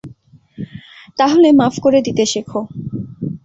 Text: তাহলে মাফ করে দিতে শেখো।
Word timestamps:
তাহলে 1.19 1.47
মাফ 1.59 1.75
করে 1.79 1.99
দিতে 2.07 2.23
শেখো। 2.25 2.61